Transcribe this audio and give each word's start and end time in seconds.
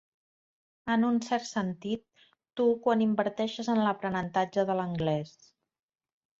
En 0.93 1.05
un 1.09 1.19
cert 1.25 1.45
sentit, 1.49 2.03
tu 2.61 2.67
quan 2.87 3.05
inverteixes 3.09 3.71
en 3.77 3.85
l'aprenentatge 3.85 4.69
de 4.73 4.81
l'anglès. 4.81 5.39